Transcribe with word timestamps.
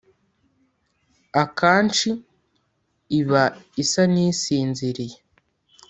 akanshi 1.43 2.09
iba 3.19 3.43
isa 3.83 4.03
n’isinziriye 4.13 5.17